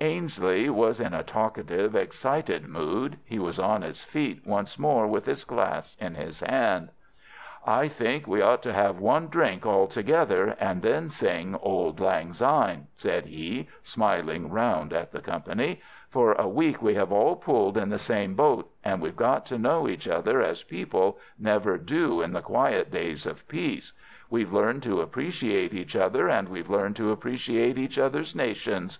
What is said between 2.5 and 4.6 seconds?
mood. He was on his feet